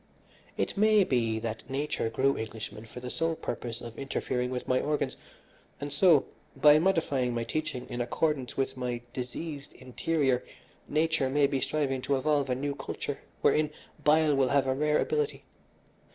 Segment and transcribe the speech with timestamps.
[0.57, 4.79] It may be that nature grew Englishmen for the sole purpose of interfering with my
[4.81, 5.15] organs,
[5.79, 10.43] and so, by modifying my teaching in accordance with my diseased interior,
[10.87, 13.69] nature may be striving to evolve a new culture wherein
[14.03, 15.43] bile will have a rare ability.